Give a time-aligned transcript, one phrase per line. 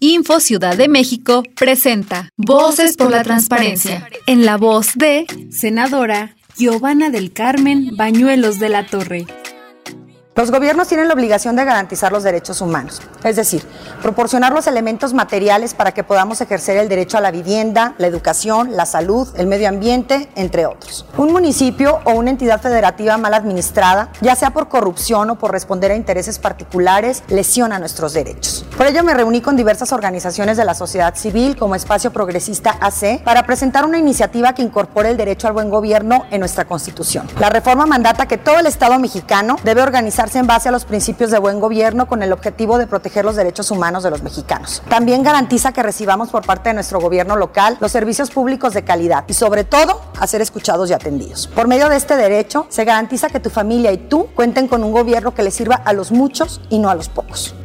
[0.00, 7.10] Info Ciudad de México presenta Voces por la Transparencia en la voz de senadora Giovanna
[7.10, 9.26] del Carmen Bañuelos de la Torre.
[10.36, 13.64] Los gobiernos tienen la obligación de garantizar los derechos humanos, es decir,
[14.00, 18.76] proporcionar los elementos materiales para que podamos ejercer el derecho a la vivienda, la educación,
[18.76, 21.06] la salud, el medio ambiente, entre otros.
[21.16, 25.90] Un municipio o una entidad federativa mal administrada, ya sea por corrupción o por responder
[25.90, 28.64] a intereses particulares, lesiona nuestros derechos.
[28.78, 33.24] Por ello me reuní con diversas organizaciones de la sociedad civil como Espacio Progresista AC
[33.24, 37.26] para presentar una iniciativa que incorpore el derecho al buen gobierno en nuestra Constitución.
[37.40, 41.32] La reforma mandata que todo el Estado mexicano debe organizar en base a los principios
[41.32, 44.80] de buen gobierno con el objetivo de proteger los derechos humanos de los mexicanos.
[44.88, 49.24] También garantiza que recibamos por parte de nuestro gobierno local los servicios públicos de calidad
[49.26, 51.48] y sobre todo a ser escuchados y atendidos.
[51.48, 54.92] Por medio de este derecho se garantiza que tu familia y tú cuenten con un
[54.92, 57.56] gobierno que les sirva a los muchos y no a los pocos.